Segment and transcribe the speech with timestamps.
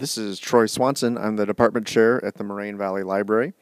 [0.00, 1.18] This is Troy Swanson.
[1.18, 3.52] I'm the department chair at the Moraine Valley Library,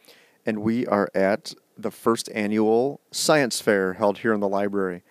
[0.47, 5.03] and we are at the first annual science fair held here in the library.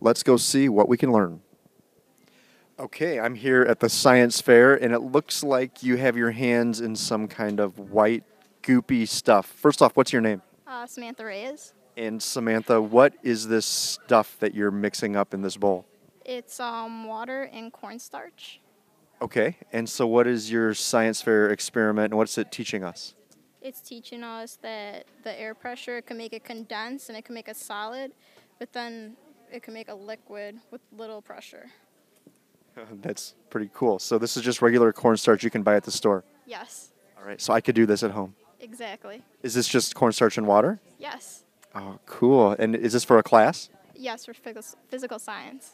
[0.00, 1.40] Let's go see what we can learn.
[2.80, 6.80] Okay, I'm here at the science fair, and it looks like you have your hands
[6.80, 8.24] in some kind of white,
[8.64, 9.46] goopy stuff.
[9.46, 10.42] First off, what's your name?
[10.66, 11.74] Uh, Samantha Reyes.
[11.96, 15.86] And Samantha, what is this stuff that you're mixing up in this bowl?
[16.24, 18.58] It's um, water and cornstarch.
[19.22, 23.14] Okay, and so what is your science fair experiment, and what's it teaching us?
[23.60, 27.46] It's teaching us that the air pressure can make it condense and it can make
[27.46, 28.10] a solid,
[28.58, 29.16] but then
[29.52, 31.66] it can make a liquid with little pressure.
[33.00, 34.00] That's pretty cool.
[34.00, 36.24] So this is just regular cornstarch you can buy at the store.
[36.44, 38.34] Yes, All right, so I could do this at home.
[38.58, 39.22] exactly.
[39.44, 40.80] Is this just cornstarch and water?
[40.98, 41.44] Yes,
[41.76, 42.50] Oh, cool.
[42.58, 43.70] And is this for a class?
[43.94, 45.70] yes, for physical science.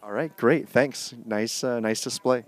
[0.00, 0.68] All right, great.
[0.68, 1.12] Thanks.
[1.26, 2.44] Nice, uh, nice display.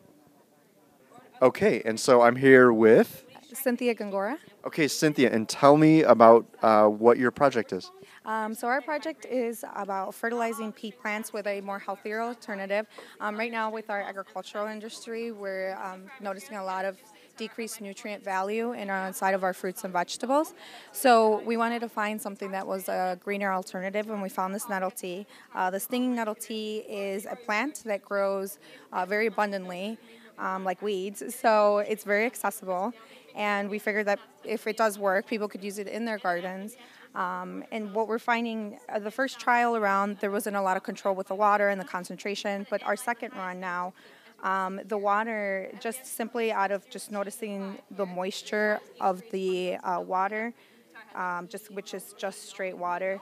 [1.42, 3.24] Okay, and so I'm here with.
[3.54, 4.36] Cynthia Gongora.
[4.66, 7.90] Okay, Cynthia, and tell me about uh, what your project is.
[8.26, 12.86] Um, so our project is about fertilizing pea plants with a more healthier alternative.
[13.20, 16.98] Um, right now, with our agricultural industry, we're um, noticing a lot of
[17.38, 20.52] decreased nutrient value in our inside of our fruits and vegetables.
[20.92, 24.68] So we wanted to find something that was a greener alternative, and we found this
[24.68, 25.26] nettle tea.
[25.54, 28.58] Uh, the stinging nettle tea is a plant that grows
[28.92, 29.96] uh, very abundantly.
[30.40, 32.94] Um, like weeds, so it's very accessible,
[33.36, 36.78] and we figured that if it does work, people could use it in their gardens.
[37.14, 40.82] Um, and what we're finding, uh, the first trial around, there wasn't a lot of
[40.82, 43.92] control with the water and the concentration, but our second run now,
[44.42, 50.54] um, the water, just simply out of just noticing the moisture of the uh, water,
[51.14, 53.20] um, just which is just straight water.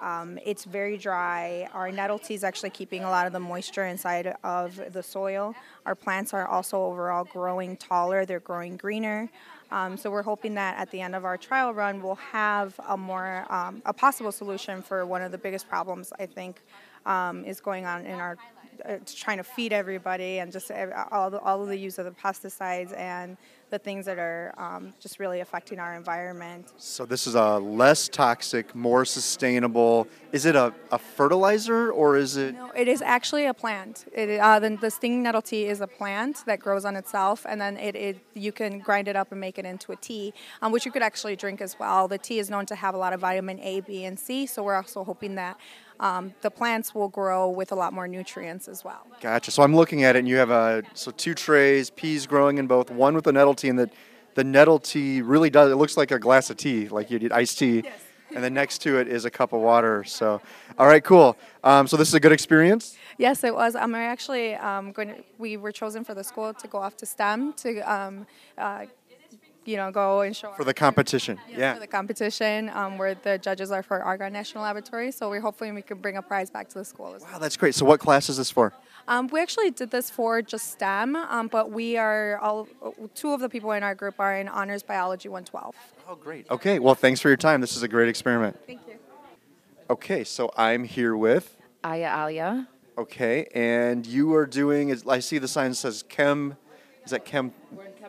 [0.00, 1.68] Um, it's very dry.
[1.72, 5.54] Our nettle tea is actually keeping a lot of the moisture inside of the soil.
[5.84, 8.24] Our plants are also overall growing taller.
[8.24, 9.28] They're growing greener.
[9.70, 12.96] Um, so we're hoping that at the end of our trial run, we'll have a
[12.96, 16.62] more um, a possible solution for one of the biggest problems I think
[17.04, 18.36] um, is going on in our
[18.84, 20.70] uh, trying to feed everybody and just
[21.10, 23.36] all the, all of the use of the pesticides and
[23.70, 26.72] the things that are um, just really affecting our environment.
[26.76, 30.06] So this is a less toxic, more sustainable.
[30.32, 32.54] Is it a, a fertilizer or is it?
[32.54, 34.06] No, it is actually a plant.
[34.12, 37.60] It, uh, the, the stinging nettle tea is a plant that grows on itself, and
[37.60, 40.32] then it, it you can grind it up and make it into a tea,
[40.62, 42.06] um, which you could actually drink as well.
[42.06, 44.62] The tea is known to have a lot of vitamin A, B, and C, so
[44.62, 45.58] we're also hoping that
[46.00, 49.06] um, the plants will grow with a lot more nutrients as well.
[49.20, 49.50] Gotcha.
[49.50, 52.66] So I'm looking at it, and you have a so two trays, peas growing in
[52.66, 52.90] both.
[52.90, 53.90] One with the nettle tea, and the
[54.34, 55.72] the nettle tea really does.
[55.72, 57.84] It looks like a glass of tea, like you did iced tea.
[58.34, 60.02] And then next to it is a cup of water.
[60.04, 60.40] So,
[60.78, 61.36] all right, cool.
[61.62, 62.96] Um, so this is a good experience.
[63.18, 63.74] Yes, it was.
[63.76, 65.08] Um, we're actually um, going.
[65.08, 68.26] To, we were chosen for the school to go off to STEM to, um,
[68.58, 68.86] uh,
[69.66, 71.74] you know, go and show For the competition, yeah.
[71.74, 75.10] for the competition um, where the judges are for Argonne National Laboratory.
[75.12, 77.32] So we're hoping we can bring a prize back to the school as well.
[77.32, 77.74] Wow, that's great.
[77.74, 78.72] So what class is this for?
[79.08, 82.66] Um, we actually did this for just STEM, um, but we are all
[83.14, 85.74] two of the people in our group are in Honors Biology 112.
[86.08, 86.50] Oh, great.
[86.50, 87.60] Okay, well, thanks for your time.
[87.60, 88.58] This is a great experiment.
[88.66, 88.94] Thank you.
[89.88, 91.56] Okay, so I'm here with.
[91.84, 92.68] Aya Alia.
[92.98, 94.98] Okay, and you are doing.
[95.08, 96.56] I see the sign says Chem.
[97.04, 97.52] Is that Chem?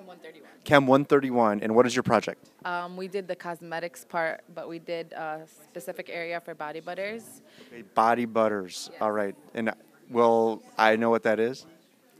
[0.07, 0.49] We're Chem 131.
[0.63, 1.59] Chem 131.
[1.61, 2.49] And what is your project?
[2.63, 7.41] Um, we did the cosmetics part, but we did a specific area for body butters.
[7.67, 8.89] Okay, body butters.
[9.01, 9.73] All right, and
[10.09, 11.65] well, I know what that is.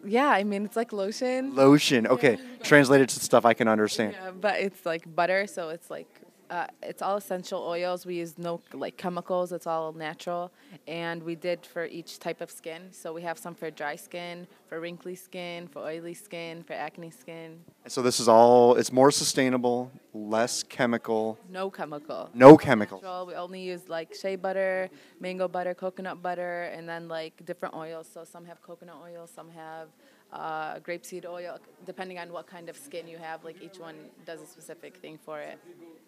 [0.06, 1.56] Yeah, I mean, it's like lotion.
[1.56, 2.08] Lotion.
[2.08, 4.14] Okay, translated to stuff I can understand.
[4.14, 6.10] Yeah, but it's like butter, so it's like
[6.50, 8.06] uh, it's all essential oils.
[8.06, 9.52] We use no like chemicals.
[9.52, 10.52] It's all natural,
[10.88, 12.90] and we did for each type of skin.
[12.92, 17.12] So we have some for dry skin, for wrinkly skin, for oily skin, for acne
[17.12, 17.60] skin.
[17.88, 18.76] So this is all.
[18.76, 22.30] It's more sustainable, less chemical, No chemical.
[22.34, 23.02] no chemicals.
[23.02, 23.26] Natural.
[23.26, 28.08] We only use like shea butter, mango butter, coconut butter, and then like different oils.
[28.14, 29.90] So some have coconut oil, some have
[30.34, 33.44] uh, grapeseed oil, depending on what kind of skin you have.
[33.44, 33.96] Like each one
[34.26, 35.60] does a specific thing for it.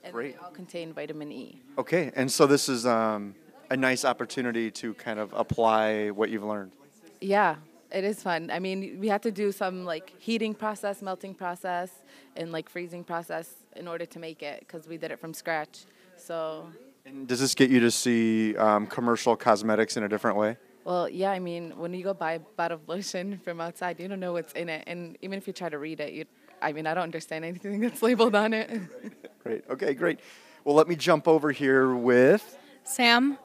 [0.04, 0.34] And Great.
[0.34, 1.62] they all contain vitamin E.
[1.78, 3.36] Okay, and so this is um,
[3.70, 6.72] a nice opportunity to kind of apply what you've learned.
[7.22, 7.56] Yeah,
[7.92, 8.50] it is fun.
[8.52, 11.92] I mean, we had to do some like heating process, melting process,
[12.36, 15.86] and like freezing process in order to make it because we did it from scratch.
[16.16, 16.70] So
[17.06, 20.58] And does this get you to see um, commercial cosmetics in a different way?
[20.90, 24.08] Well, yeah, I mean, when you go buy a bottle of lotion from outside, you
[24.08, 26.26] don't know what's in it, and even if you try to read it, you,
[26.64, 28.72] I mean, I don't understand anything that's labeled on it.
[29.44, 29.66] Great.
[29.70, 30.20] Okay, great.
[30.64, 33.38] Well, let me jump over here with Sam.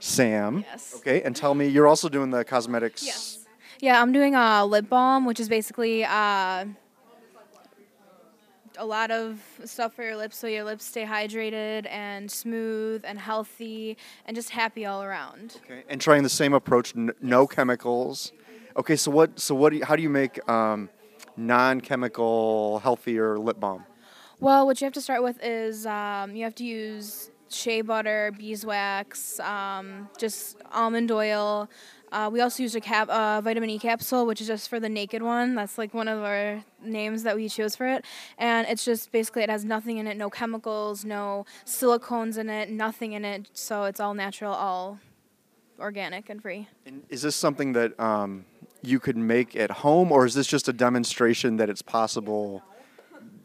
[0.00, 0.64] Sam.
[0.68, 0.94] Yes.
[0.96, 3.06] Okay, and tell me, you're also doing the cosmetics.
[3.06, 3.46] Yes.
[3.78, 6.64] Yeah, I'm doing a lip balm, which is basically uh,
[8.78, 13.18] a lot of stuff for your lips so your lips stay hydrated and smooth and
[13.18, 13.96] healthy
[14.26, 15.60] and just happy all around.
[15.64, 15.84] Okay.
[15.88, 18.32] And trying the same approach, n- no chemicals.
[18.76, 19.38] Okay, so what?
[19.38, 19.70] So what?
[19.70, 20.88] Do you, how do you make um,
[21.36, 23.84] non-chemical, healthier lip balm?
[24.40, 28.32] Well, what you have to start with is um, you have to use shea butter,
[28.36, 31.68] beeswax, um, just almond oil.
[32.12, 34.88] Uh, we also use a cap, uh, vitamin E capsule, which is just for the
[34.88, 35.54] naked one.
[35.54, 38.04] That's like one of our names that we chose for it.
[38.36, 42.68] And it's just basically, it has nothing in it, no chemicals, no silicones in it,
[42.68, 43.48] nothing in it.
[43.54, 45.00] So it's all natural, all
[45.80, 46.68] organic and free.
[46.84, 48.44] And is this something that um,
[48.82, 52.62] you could make at home, or is this just a demonstration that it's possible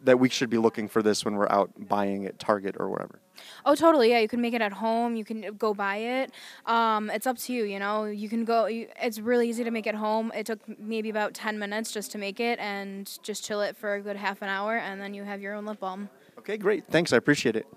[0.08, 3.20] that we should be looking for this when we're out buying at Target or wherever?
[3.66, 4.10] Oh, totally.
[4.10, 5.16] Yeah, you can make it at home.
[5.16, 6.32] You can go buy it.
[6.66, 7.66] Um, it's up to you.
[7.66, 8.66] You know, you can go.
[8.66, 10.32] You, it's really easy to make at home.
[10.34, 13.96] It took maybe about ten minutes just to make it, and just chill it for
[13.96, 16.10] a good half an hour, and then you have your own lip balm.
[16.40, 16.88] Okay, great.
[16.88, 17.14] Thanks.
[17.14, 17.68] I appreciate it.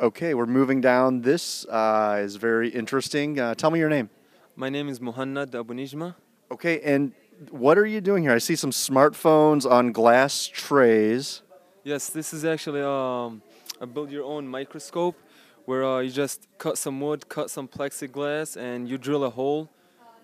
[0.00, 1.22] Okay, we're moving down.
[1.22, 3.38] This uh, is very interesting.
[3.38, 4.10] Uh, tell me your name.
[4.54, 6.14] My name is Muhannad Abu Nijma.
[6.50, 7.12] Okay, and
[7.50, 8.32] what are you doing here?
[8.32, 11.42] I see some smartphones on glass trays.
[11.84, 13.42] Yes, this is actually um,
[13.80, 15.16] a build your own microscope
[15.64, 19.70] where uh, you just cut some wood, cut some plexiglass, and you drill a hole.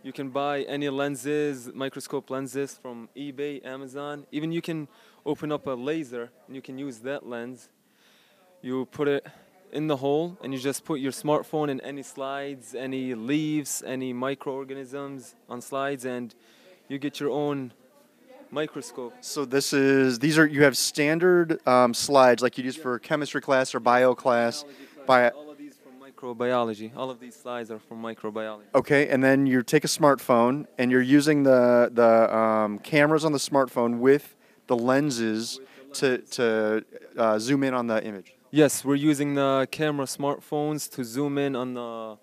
[0.03, 4.27] You can buy any lenses, microscope lenses from eBay, Amazon.
[4.33, 4.89] Even you can
[5.25, 7.69] open up a laser and you can use that lens.
[8.61, 9.27] You put it
[9.73, 14.13] in the hole and you just put your smartphone in any slides, any leaves, any
[14.13, 16.35] microorganisms on slides, and
[16.89, 17.73] you get your own
[18.51, 19.15] microscope.
[19.21, 23.41] So this is these are you have standard um, slides like you use for chemistry
[23.41, 24.65] class or bio class.
[25.07, 26.91] Bio, All of these from microbiology.
[26.97, 28.63] All of these slides are from microbiology.
[28.75, 33.33] okay, and then you take a smartphone and you're using the the um, cameras on
[33.33, 34.35] the smartphone with
[34.67, 35.61] the lenses
[35.95, 36.85] to to
[37.17, 38.35] uh, zoom in on the image.
[38.51, 42.17] Yes, we're using the camera smartphones to zoom in on the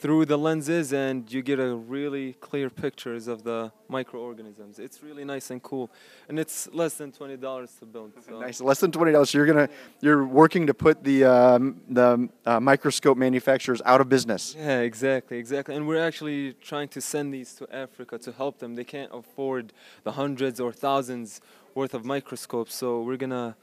[0.00, 4.78] through the lenses and you get a really clear pictures of the microorganisms.
[4.78, 5.90] It's really nice and cool.
[6.28, 8.12] And it's less than twenty dollars to build.
[8.26, 8.40] So.
[8.40, 9.30] Nice, less than twenty dollars.
[9.30, 9.68] So you're gonna
[10.00, 14.56] you're working to put the um, the uh, microscope manufacturers out of business.
[14.58, 15.76] Yeah, exactly, exactly.
[15.76, 18.74] And we're actually trying to send these to Africa to help them.
[18.76, 19.72] They can't afford
[20.04, 21.40] the hundreds or thousands
[21.74, 23.54] worth of microscopes, so we're gonna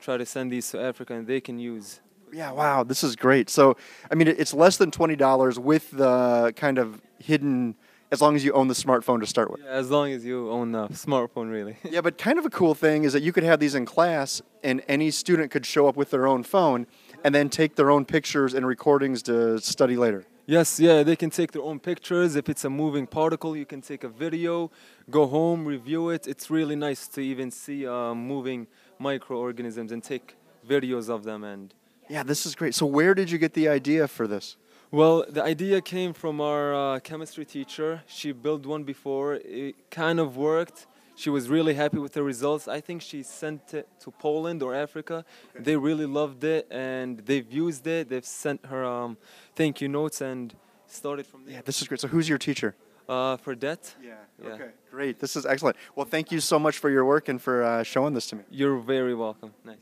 [0.00, 2.00] try to send these to Africa and they can use.
[2.32, 3.48] Yeah, wow, this is great.
[3.50, 3.76] So,
[4.10, 7.76] I mean, it's less than twenty dollars with the kind of hidden,
[8.10, 9.60] as long as you own the smartphone to start with.
[9.62, 11.76] Yeah, as long as you own the smartphone, really.
[11.84, 14.42] Yeah, but kind of a cool thing is that you could have these in class,
[14.62, 16.86] and any student could show up with their own phone,
[17.24, 20.26] and then take their own pictures and recordings to study later.
[20.48, 22.36] Yes, yeah, they can take their own pictures.
[22.36, 24.70] If it's a moving particle, you can take a video,
[25.10, 26.28] go home, review it.
[26.28, 28.68] It's really nice to even see uh, moving
[29.00, 30.36] microorganisms and take
[30.68, 31.42] videos of them.
[31.42, 31.74] And
[32.08, 32.74] Yeah, this is great.
[32.74, 34.56] So, where did you get the idea for this?
[34.92, 38.02] well, the idea came from our uh, chemistry teacher.
[38.06, 39.34] She built one before.
[39.34, 40.86] It kind of worked.
[41.16, 42.68] She was really happy with the results.
[42.68, 45.24] I think she sent it to Poland or Africa.
[45.58, 48.10] They really loved it and they've used it.
[48.10, 49.16] They've sent her um,
[49.54, 50.54] thank you notes and
[50.86, 51.54] started from there.
[51.54, 52.00] Yeah, this is great.
[52.00, 52.74] So, who's your teacher?
[53.08, 54.14] Uh, for that, Yeah.
[54.42, 54.50] Yeah.
[54.50, 54.70] Okay.
[54.90, 55.18] Great.
[55.20, 55.76] This is excellent.
[55.94, 58.42] Well, thank you so much for your work and for uh, showing this to me.
[58.50, 59.52] you're very welcome.
[59.64, 59.78] Nice.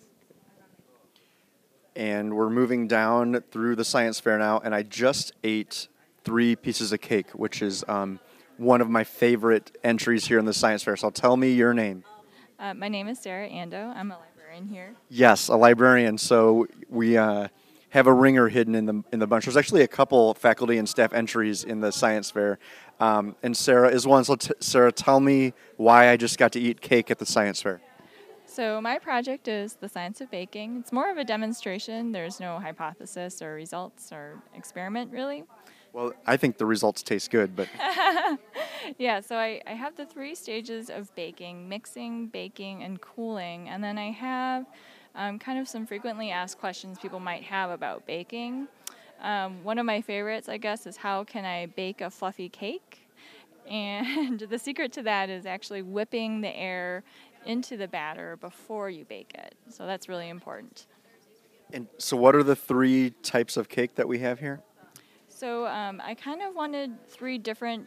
[1.97, 5.89] And we're moving down through the science fair now, and I just ate
[6.25, 8.19] three pieces of cake, which is um,
[8.57, 10.97] one of my favorite entries here in the science fair.
[10.97, 12.05] So, tell me your name.
[12.59, 13.95] Uh, my name is Sarah Ando.
[13.95, 14.95] I'm a librarian here.
[15.09, 16.19] Yes, a librarian.
[16.19, 17.49] So we uh,
[17.91, 19.45] have a ringer hidden in the in the bunch.
[19.45, 22.59] There's actually a couple faculty and staff entries in the science fair,
[23.01, 24.25] um, and Sarah is one.
[24.25, 27.61] So t- Sarah, tell me why I just got to eat cake at the science
[27.61, 27.81] fair.
[28.55, 30.77] So, my project is the science of baking.
[30.79, 32.13] It's more of a demonstration.
[32.13, 35.43] There's no hypothesis or results or experiment, really.
[35.93, 37.69] Well, I think the results taste good, but
[38.99, 43.69] Yeah, so I, I have the three stages of baking mixing, baking, and cooling.
[43.69, 44.67] And then I have
[45.17, 48.69] um, kind of some frequently asked questions people might have about baking.
[49.21, 53.01] Um, one of my favorites, I guess, is how can I bake a fluffy cake?
[53.67, 57.03] And the secret to that is actually whipping the air
[57.47, 59.55] into the batter before you bake it.
[59.69, 60.87] So that's really important.
[61.73, 64.61] and so what are the three types of cake that we have here?
[65.29, 67.87] So um, I kind of wanted three different,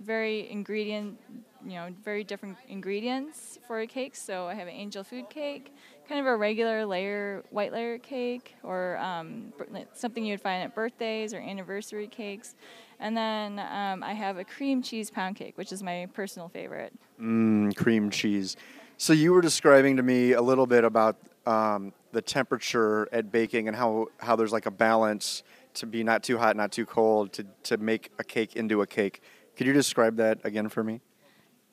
[0.00, 1.18] very ingredient,
[1.64, 4.14] you know, very different ingredients for a cake.
[4.14, 5.74] So I have an angel food cake,
[6.08, 9.52] kind of a regular layer, white layer cake, or um,
[9.94, 12.54] something you'd find at birthdays or anniversary cakes.
[13.00, 16.92] And then um, I have a cream cheese pound cake, which is my personal favorite.
[17.20, 18.56] Mmm, cream cheese.
[18.98, 23.68] So you were describing to me a little bit about um, the temperature at baking
[23.68, 25.42] and how, how there's like a balance
[25.74, 28.86] to be not too hot, not too cold, to, to make a cake into a
[28.86, 29.20] cake.
[29.54, 31.02] Could you describe that again for me?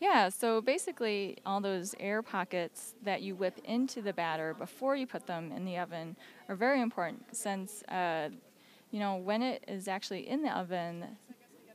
[0.01, 5.07] Yeah, so basically, all those air pockets that you whip into the batter before you
[5.07, 6.17] put them in the oven
[6.49, 8.27] are very important since, uh,
[8.91, 11.05] you know, when it is actually in the oven,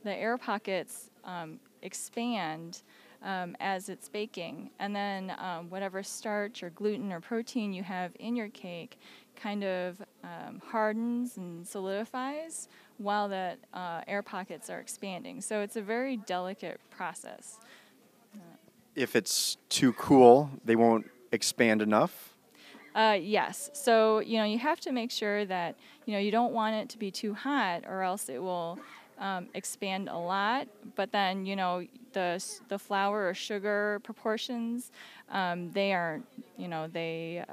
[0.03, 2.83] the air pockets um, expand
[3.23, 4.71] um, as it's baking.
[4.79, 8.97] And then um, whatever starch or gluten or protein you have in your cake
[9.35, 15.41] kind of um, hardens and solidifies while the uh, air pockets are expanding.
[15.41, 17.57] So it's a very delicate process.
[18.95, 22.35] If it's too cool, they won't expand enough.
[22.93, 23.69] Uh, yes.
[23.73, 26.89] So you know you have to make sure that you know you don't want it
[26.89, 28.79] to be too hot, or else it will
[29.19, 30.67] um, expand a lot.
[30.95, 34.91] But then you know the the flour or sugar proportions,
[35.29, 36.21] um, they are
[36.57, 37.43] you know they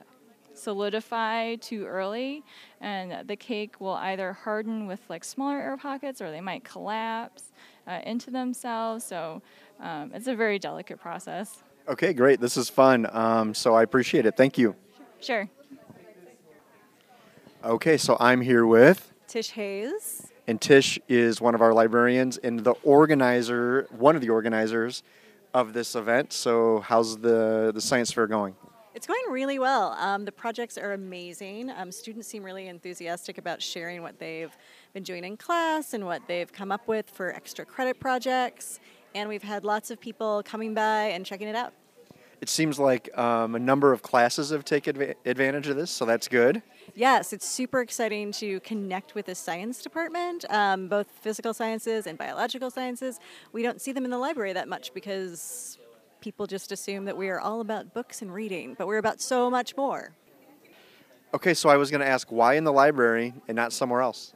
[0.55, 2.43] solidify too early,
[2.81, 7.53] and the cake will either harden with like smaller air pockets, or they might collapse
[7.87, 9.05] uh, into themselves.
[9.05, 9.43] So
[9.81, 11.63] um, it's a very delicate process.
[11.89, 12.41] Okay, great.
[12.41, 13.07] This is fun.
[13.13, 14.37] Um, so I appreciate it.
[14.37, 14.75] Thank you.
[15.21, 15.49] Sure.
[17.65, 20.33] Okay, so I'm here with, Tish Hayes.
[20.47, 25.03] And Tish is one of our librarians and the organizer, one of the organizers
[25.53, 26.33] of this event.
[26.33, 28.55] So how's the the science fair going?
[28.95, 29.93] It's going really well.
[29.93, 31.71] Um, the projects are amazing.
[31.71, 34.57] Um, students seem really enthusiastic about sharing what they've
[34.95, 38.81] been doing in class and what they've come up with for extra credit projects.
[39.15, 41.75] And we've had lots of people coming by and checking it out.
[42.41, 46.07] It seems like um, a number of classes have taken adva- advantage of this, so
[46.07, 46.63] that's good.
[46.95, 52.17] Yes, it's super exciting to connect with the science department, um, both physical sciences and
[52.17, 53.19] biological sciences.
[53.53, 55.79] We don't see them in the library that much because
[56.21, 59.51] people just assume that we are all about books and reading, but we're about so
[59.51, 60.13] much more.
[61.35, 64.33] Okay, so I was going to ask why in the library and not somewhere else?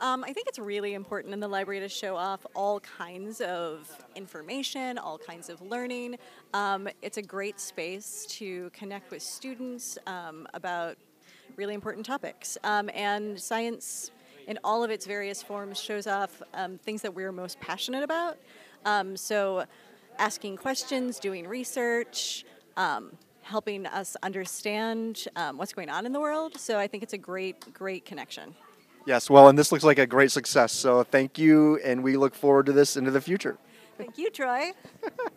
[0.00, 3.90] Um, I think it's really important in the library to show off all kinds of
[4.14, 6.16] information, all kinds of learning.
[6.52, 10.98] Um, it's a great space to connect with students um, about
[11.56, 12.58] really important topics.
[12.64, 14.10] Um, and science,
[14.46, 18.38] in all of its various forms, shows off um, things that we're most passionate about.
[18.84, 19.64] Um, so,
[20.18, 22.44] asking questions, doing research,
[22.76, 23.12] um,
[23.42, 26.58] helping us understand um, what's going on in the world.
[26.58, 28.54] So, I think it's a great, great connection.
[29.06, 30.72] Yes, well, and this looks like a great success.
[30.72, 33.56] So thank you, and we look forward to this into the future.
[33.96, 34.72] Thank you, Troy.